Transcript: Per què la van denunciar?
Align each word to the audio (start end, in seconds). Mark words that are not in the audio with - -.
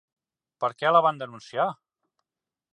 Per 0.63 0.69
què 0.79 0.93
la 0.95 1.03
van 1.07 1.21
denunciar? 1.23 1.69